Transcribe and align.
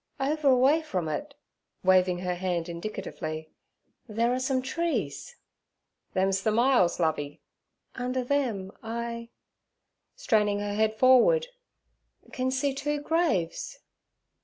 'Over 0.19 0.47
away 0.49 0.81
from 0.81 1.07
it' 1.07 1.35
waving 1.83 2.17
her 2.21 2.33
hand 2.33 2.67
indicatively, 2.67 3.51
'there 4.09 4.33
are 4.33 4.39
some 4.39 4.63
trees.' 4.63 5.35
'Them's 6.15 6.41
ther 6.41 6.49
myalls, 6.49 6.99
Lovey.' 6.99 7.39
'Under 7.93 8.23
them 8.23 8.71
I' 8.81 9.29
straining 10.15 10.57
her 10.57 10.73
head 10.73 10.95
forward, 10.95 11.49
'can 12.33 12.49
see 12.49 12.73
two 12.73 12.99
graves.' 12.99 13.77